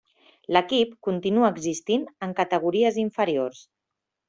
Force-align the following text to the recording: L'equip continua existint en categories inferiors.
L'equip 0.55 0.95
continua 1.07 1.51
existint 1.57 2.07
en 2.29 2.35
categories 2.41 2.99
inferiors. 3.05 3.63